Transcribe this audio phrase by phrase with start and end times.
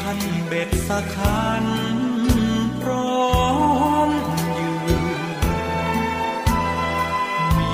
[0.00, 1.66] ขันเบ็ดสักขัน
[2.80, 3.32] พร้อ
[4.06, 4.08] ม
[4.58, 4.70] ยื
[5.18, 5.22] น
[7.56, 7.72] มี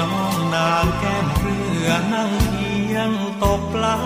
[0.00, 3.10] น้องนางแก้มเรือนั่งเคียง
[3.42, 3.98] ตกปลา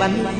[0.00, 0.39] ล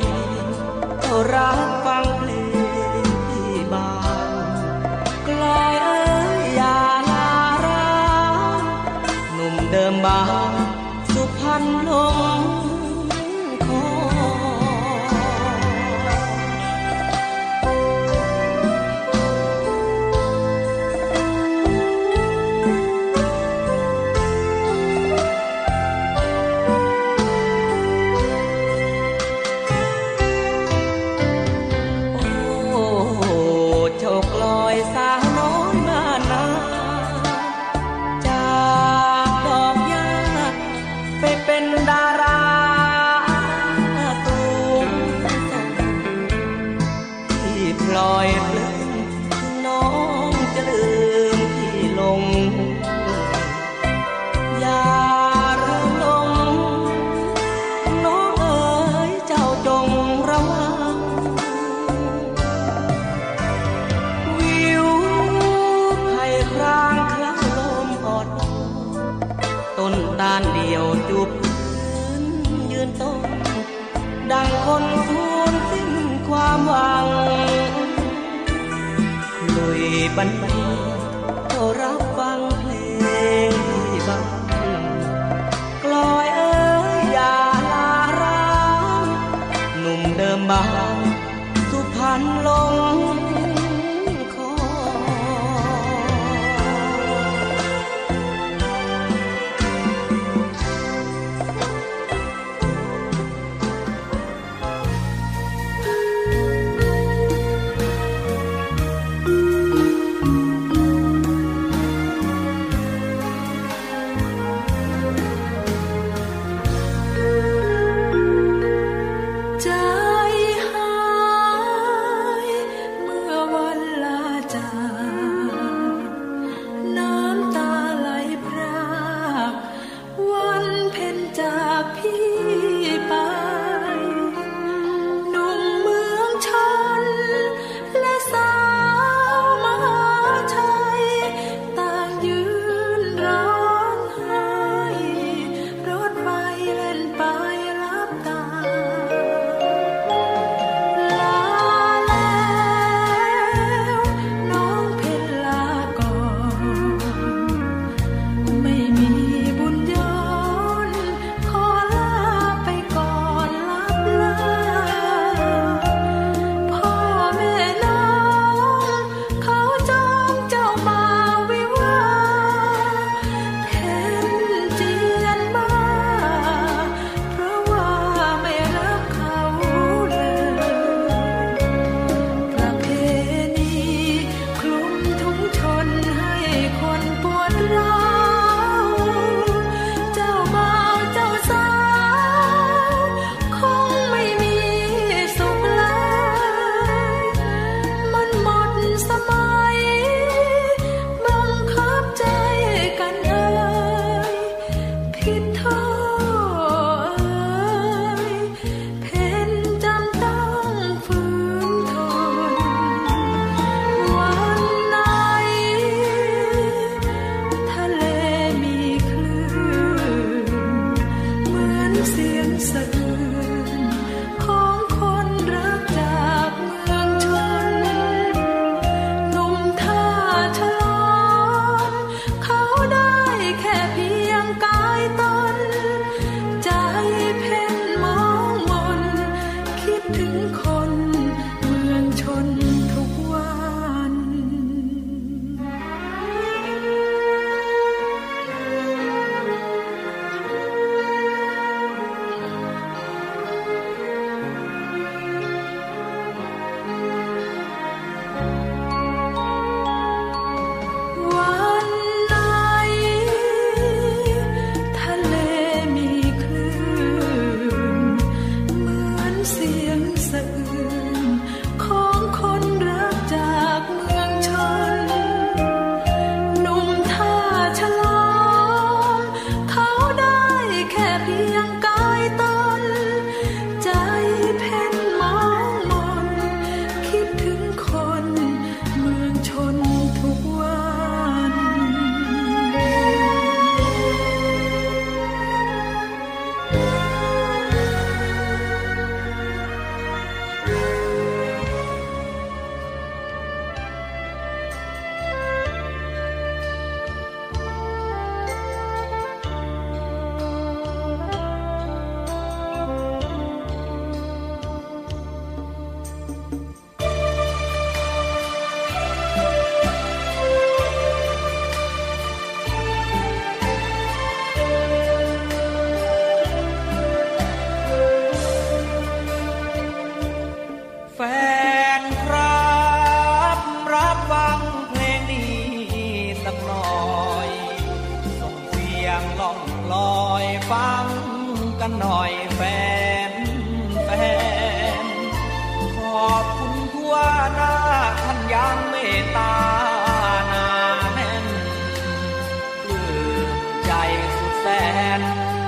[355.19, 355.21] น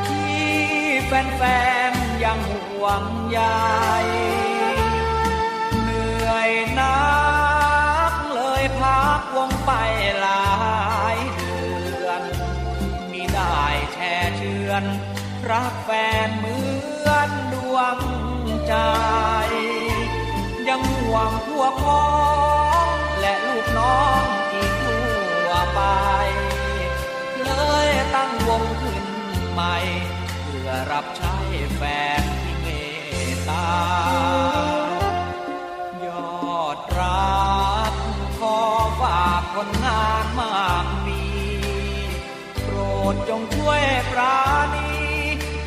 [0.08, 0.44] ที่
[1.06, 1.42] แฟ
[1.92, 3.42] นๆยังห่วงใย
[5.82, 7.02] เหนื่อยนั
[8.12, 9.72] กเลยพักวงไป
[10.20, 10.46] หลา
[11.16, 11.62] ยเดื
[12.06, 12.24] อน
[13.12, 13.64] มิได้
[13.94, 14.84] แช่เชือน
[15.50, 15.90] รักแฟ
[16.28, 16.58] นเหมื
[17.08, 17.98] อนดวง
[18.68, 18.76] ใจ
[20.68, 22.08] ยังห่วงพวกพ้อ
[22.86, 22.88] ง
[23.20, 25.82] และลูกน้องที่ทั่วไป
[27.44, 27.50] เล
[27.86, 29.03] ยตั้งวงขึ้น
[29.54, 29.78] ใหม่
[30.44, 31.36] เพื่อรับใช้
[31.76, 31.82] แฟ
[32.20, 32.68] นที่เม
[33.34, 33.72] ตตา
[36.06, 36.08] ย
[36.56, 37.44] อดรั
[37.92, 37.94] ก
[38.40, 38.58] ขอ
[39.02, 41.26] ฝากคนงานมากมี
[42.64, 42.78] โปร
[43.14, 44.40] ดจงช่วยปรา
[44.76, 44.92] ณี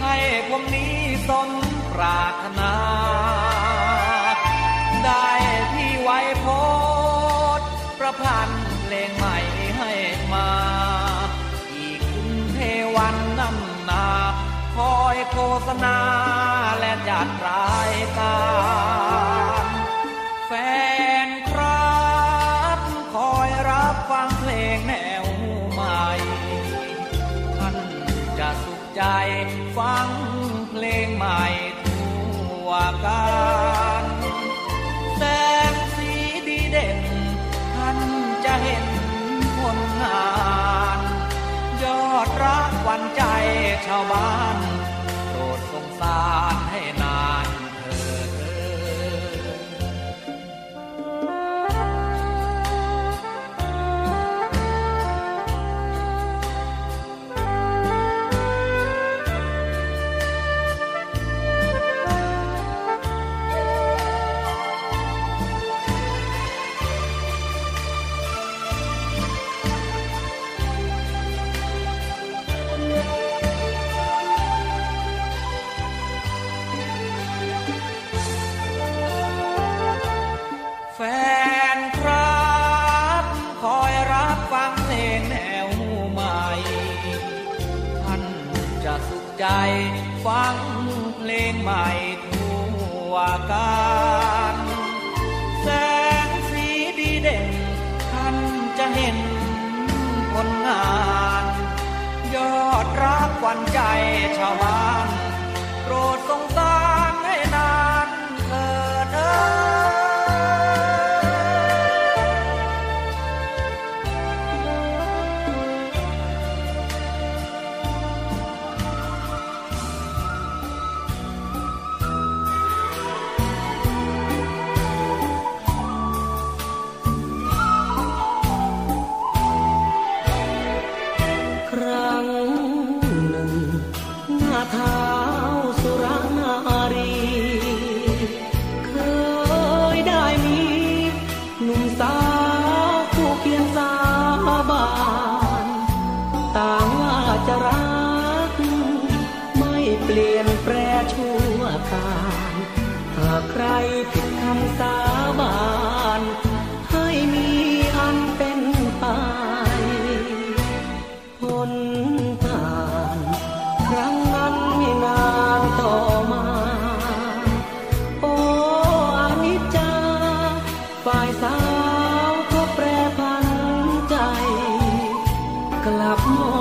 [0.03, 0.17] ให้
[0.49, 0.97] ผมนี้
[1.29, 1.51] สน
[1.93, 2.73] ปรารถนา
[15.17, 15.99] อยโฆษณา
[16.79, 18.39] และจัดรายกา
[19.65, 19.67] ร
[20.47, 20.53] แฟ
[21.27, 21.97] นครั
[22.77, 22.79] บ
[23.15, 25.25] คอยรับฟังเพลงแนว
[25.73, 26.07] ใหม่
[27.57, 27.77] ท่าน
[28.39, 29.03] จะสุขใจ
[29.79, 30.09] ฟัง
[30.71, 31.45] เพลงใหม่
[31.85, 32.71] ทั่ว
[33.07, 33.27] กั
[34.03, 34.05] น
[35.17, 35.23] แส
[35.71, 36.11] งสี
[36.49, 36.99] ดีเด่น
[37.77, 37.99] ท่าน
[38.45, 38.87] จะเห็น
[39.59, 40.31] ผลงา
[40.97, 40.99] น
[41.83, 43.23] ยอดรักวันใจ
[43.87, 44.59] ชาวบ้าน
[45.77, 46.21] สงสา
[46.53, 47.46] รให้นาน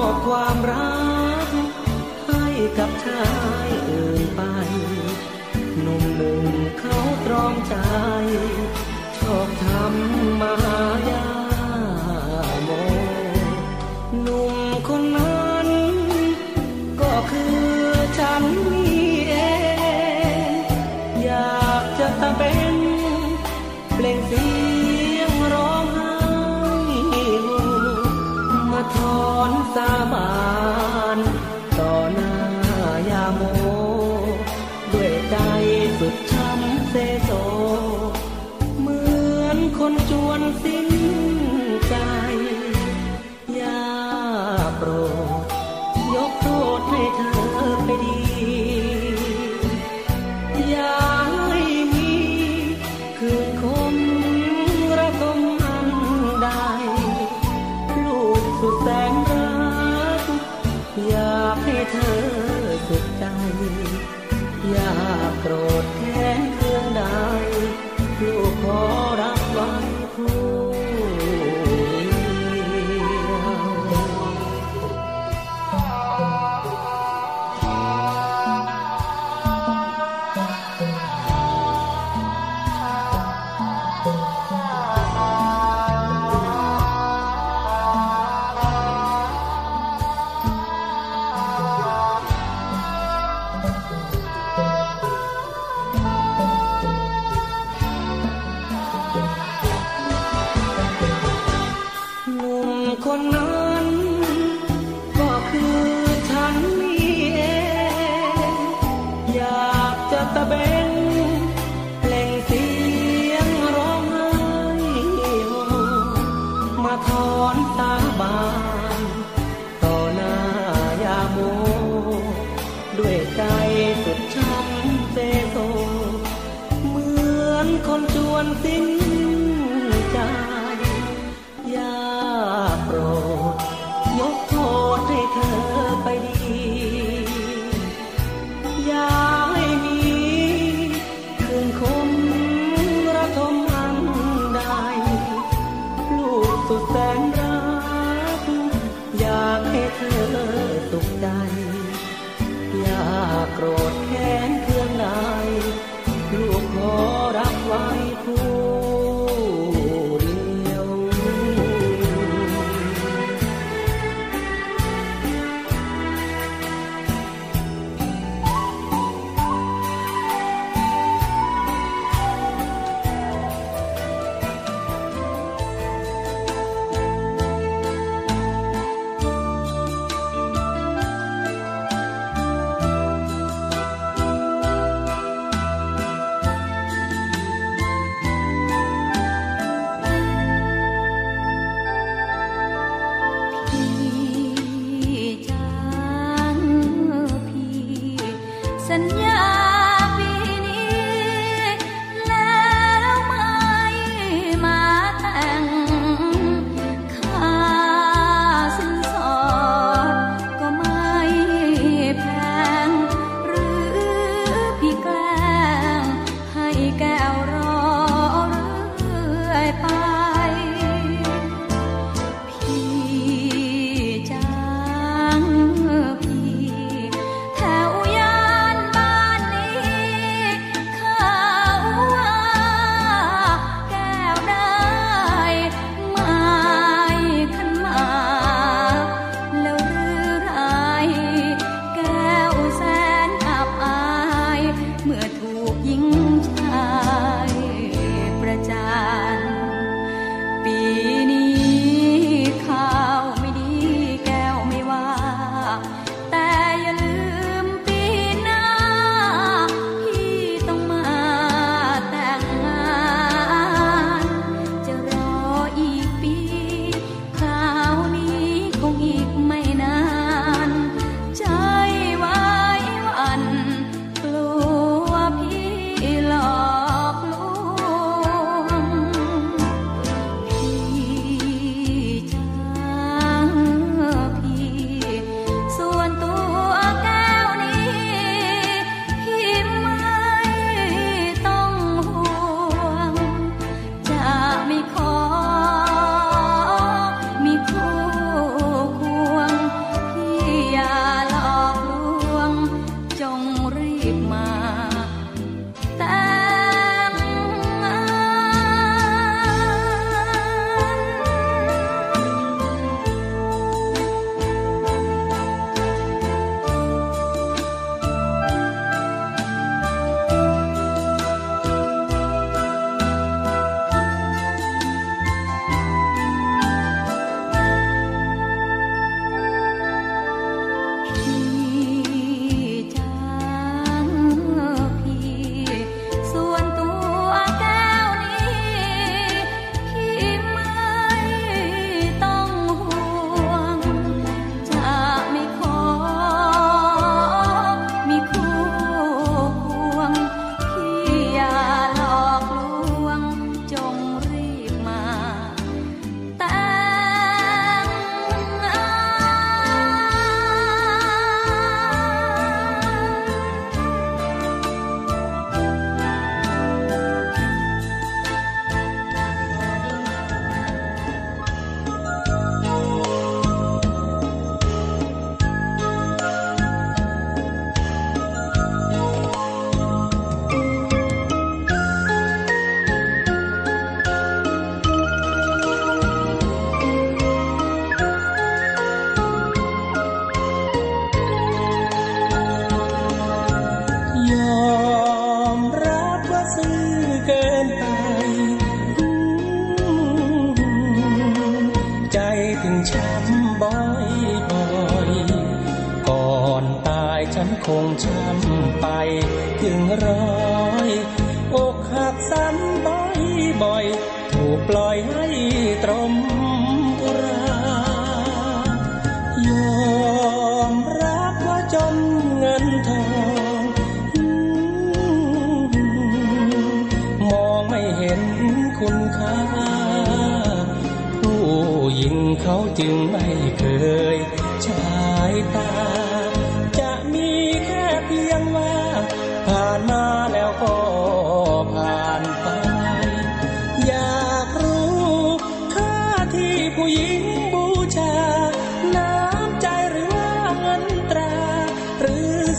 [0.02, 0.96] อบความรั
[1.48, 1.50] ก
[2.28, 2.46] ให้
[2.78, 3.26] กับชา
[3.66, 4.42] ยอื่นไป
[5.82, 6.44] หนุ่มหนึ่ง
[6.80, 7.76] เขาตรอมใจ
[9.20, 10.85] ชอบทำมา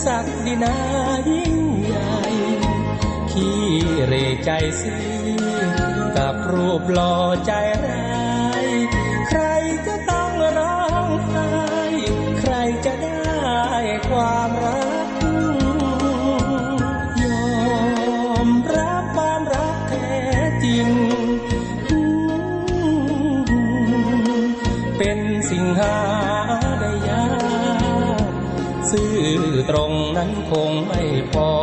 [0.05, 0.77] ศักดินา
[1.31, 2.19] ยิ่งใหญ่
[3.31, 3.61] ขี้
[4.07, 4.13] เร
[4.45, 5.29] ใจซื้อ
[6.17, 7.15] กับรูปหล่อ
[7.47, 7.53] ใจ
[7.85, 8.26] ร้าย
[30.51, 31.56] คงไม่พอ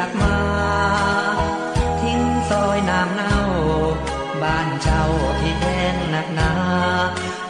[0.00, 0.38] ลับมา
[2.00, 3.38] ทิ้งซอยน้ำเน่า
[4.42, 5.04] บ้านเช่า
[5.40, 6.52] ที่แพงหนักหนา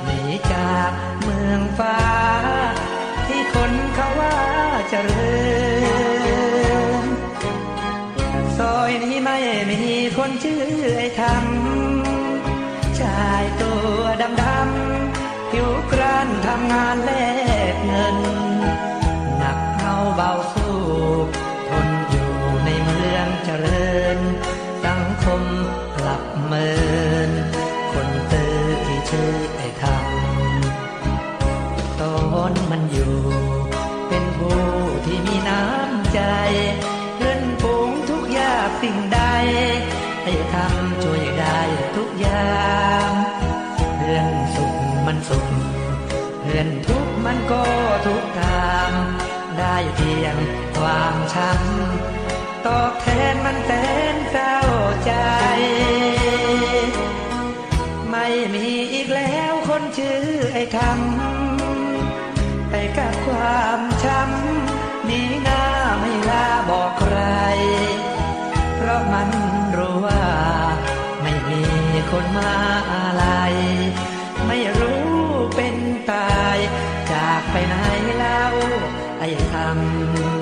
[0.05, 0.21] หนี
[0.53, 0.91] จาก
[1.23, 2.01] เมืองฟ้า
[3.27, 4.37] ที่คนเขาว่า
[4.89, 5.37] เจริ
[7.03, 7.05] ญ
[8.59, 9.39] ซอยนี้ไม่
[9.71, 9.83] มี
[10.17, 10.65] คนชื่อ
[10.97, 17.13] ไอ้ทำชายตัวดำดำๆผิวกรานทำงานแล
[17.75, 18.19] กเงิน
[26.49, 26.71] เมิ
[27.29, 27.31] น
[27.93, 28.47] คนเตอ
[28.87, 32.19] ที่ชื่อไอ้ทำตอ
[32.51, 33.17] นมันอยู่
[34.09, 34.63] เป็นผู้
[35.07, 36.21] ที่มีน้ำใจ
[37.17, 39.21] เพื่อนฝูงทุกอยากสิ่งใด
[40.25, 41.59] ให้ทำช่วยได้
[41.97, 42.59] ทุกอย่า
[43.09, 43.11] ง
[43.97, 44.75] เพื่อนสุข
[45.07, 45.47] มันสุข
[46.41, 47.63] เพื่อนทุกข์มันก็
[48.07, 48.93] ทุกข์ตาม
[49.59, 50.37] ได้เพียง
[50.77, 53.71] ความช้ำตอบแทนมันแส
[54.15, 54.57] นเศร้า
[55.05, 55.13] ใจ
[59.99, 65.63] ชื่อไอ้ทำไปกับความช้ำนีหน้า
[66.01, 67.19] ไม่ลาบอกใคร
[68.77, 69.29] เพราะมัน
[69.77, 70.25] รู้ว่า
[71.23, 71.63] ไม่มี
[72.11, 72.55] คนมา
[72.93, 73.25] อะไร
[74.47, 75.09] ไม่รู้
[75.55, 75.77] เป็น
[76.11, 76.59] ตาย
[77.13, 77.75] จากไปไหน
[78.21, 78.53] แล้ว
[79.19, 80.38] ไอ้ทำ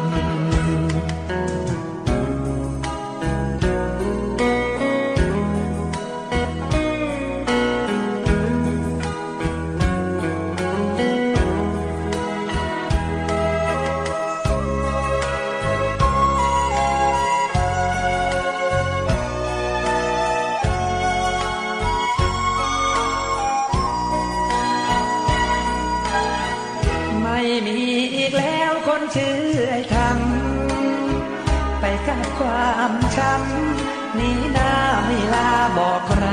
[33.17, 34.73] ช้ำนีหน้า
[35.07, 36.27] ไม่ลาบอกใคร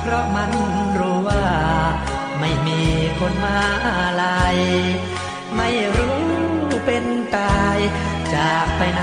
[0.00, 0.50] เพราะมัน
[0.98, 1.44] รู้ว่า
[2.40, 2.80] ไม่มี
[3.18, 4.24] คนมาอะไร
[5.56, 6.20] ไม่รู้
[6.84, 7.04] เป็น
[7.36, 7.78] ตาย
[8.34, 9.02] จากไปไหน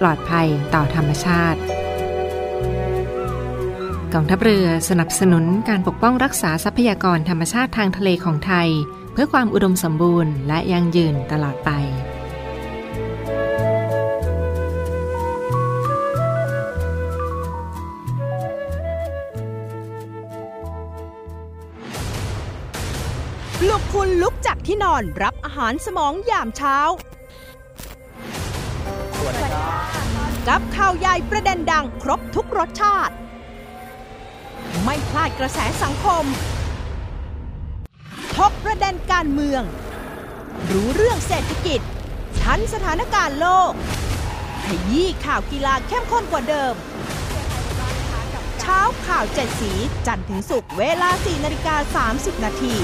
[0.00, 1.60] ปลอดภัยต่อธรรมชาติ
[4.14, 8.68] กองทัพเรือสนับสนุนการปกป้องรักษาทรัพยากรธรรมชาติทางทะเลของไทย
[9.12, 11.70] เพื่อความอุดมสมบูรณ์และยั่งยืนตลอดไป
[23.68, 26.78] ลุกคุณลุกจากที่นอนรับอาหารสมองยามเช้า
[30.48, 33.14] กับข่าวใหญ่ประเด็นดังครบทุกรสชาติ
[34.84, 36.24] ไม่พลาดกระแสสังคม
[38.36, 39.62] ทบประเด็นการเมือง
[40.70, 41.80] รู้เรื่องเศรษฐกิจ
[42.42, 43.72] ทันสถานการณ์โลก
[44.64, 46.74] ขยี้ข่าวกีฬาเข้มข้นกว่าเดิม
[48.60, 49.72] เช้าข่าวเจ็ดสี
[50.06, 52.74] จันทร์ถึงศุกร์เวลา 4 นาฬิกา 30 นาที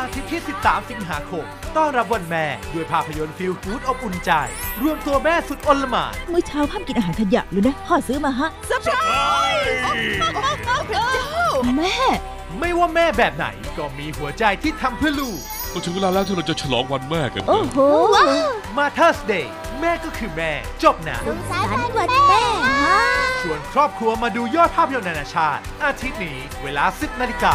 [0.00, 1.44] อาทิตย์ที่ 13 สิงหาคม
[1.76, 4.30] ต้อนรับวันแม่ ด้วยภาพยนตร์ feel good อบอุ่นใจ
[4.82, 8.96] รวมตัวแม่สุดอลหม่านมื้อเช้าห้ามกินอาหารขยะเลยนะพ่อซื้อมาฮะเซอร์ไพร
[9.54, 9.64] ส์
[11.76, 11.96] แม่
[12.58, 13.46] ไม่ว่าแม่แบบไหน
[13.78, 15.40] ก็มีหัวใจที่ทำเพื่อลูก
[15.72, 17.80] ก็ถึงเวลาแล้วที่เราจะฉลองวันแม่กันโอ้นะโห
[18.76, 21.18] Mother's Dayแม่ก็คือแม่ จบนะ
[21.50, 22.44] สารวันแม่
[22.84, 23.00] ฮะ
[23.42, 27.54] ชวนครอบครัวมาดูยอดภาพยนตร์นานาชาติ อาทิตย์นี้เวลา 10นาฬิกา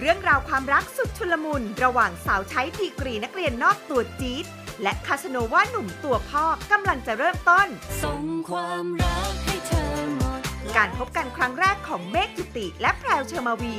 [0.00, 4.46] เรื่องราวความรักสุดชุลมุน ระหว่างสาวใช้ดีกรีนักเรียนนอกตัวจี๊ด
[4.82, 7.68] และคาสโนว่าหนุ่มตัวพ่อกำลังจะเริ่มต้น
[8.04, 10.40] ส่งความรักให้เธอหมด
[10.76, 13.76] การพบกันครั้งแรกของเมฆจุติและแพรวเชอร์มาวี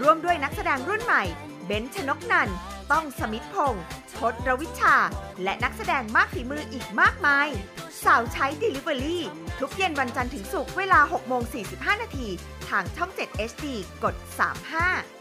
[0.00, 1.24] ร่วมด้วยนักแสดงรุ่นใหม่
[1.66, 2.56] เบนชนกนันท์
[2.92, 3.84] ต้องสมิธพงศ์
[4.18, 4.96] พศรวิชา
[5.42, 7.48] และนักแสดงมากฝีมืออีกมากมาย
[8.04, 9.18] สาวใช้ Delivery
[9.60, 11.42] ทุกเย็นวันจันทร์ถึงศุกร์เวลา6โมง
[11.72, 12.28] 45 นาที
[12.68, 13.66] ทางช่อง 7 HD
[14.04, 15.17] กด 35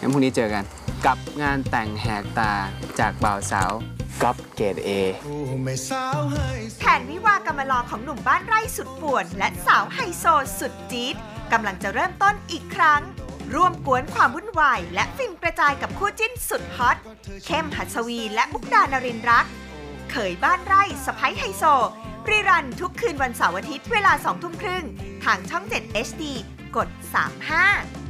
[0.00, 0.64] งั้นพรุ่งนี้เจอกัน
[1.06, 2.52] กับงานแต่งแหกตา
[2.98, 3.72] จากบ่าวสาว
[4.22, 4.90] ก๊อฟเกรดเอ
[6.80, 10.24] แผนวิวากรรมลอของหนุ่มบ้านไร่สุดป่วน และสาวไฮโซ
[10.58, 11.16] สุดจี๊ด
[11.52, 13.00] กำลังจะเริ่มต้นอีกครั้ง
[13.54, 16.96] ร่วมกวนความวุ่นวาย และฟินกระจายกับคู่จิ้นสุดฮอต
[17.46, 19.46] เข้มหัสวีและมุกดานรินรัก
[20.10, 21.64] เขยบ้านไร่สะพ้ยไฮโซ
[22.28, 24.84] รีรันทุกคืนวันเสาร์อาทิตย์เวลา2ทุ่มครึ่ง
[25.24, 26.22] ทางช่อง 7 HD
[26.76, 26.88] กด
[27.54, 28.09] 35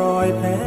[0.00, 0.59] รอยแผล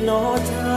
[0.00, 0.67] no time.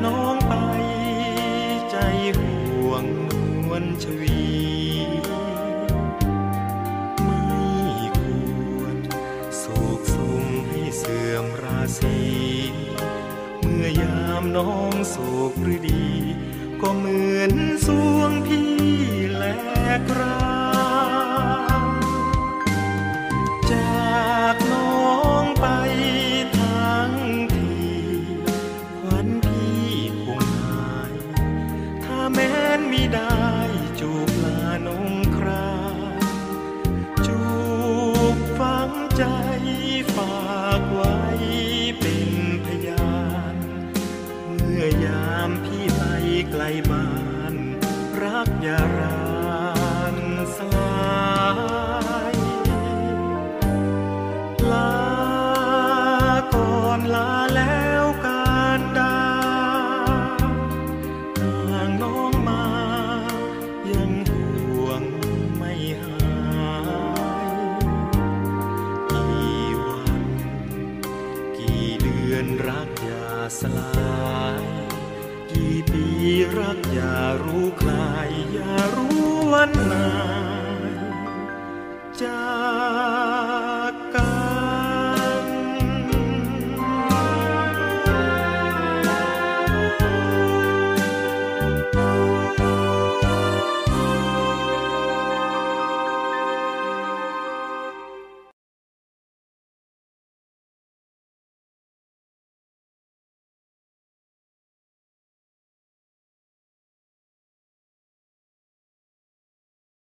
[0.00, 0.31] ข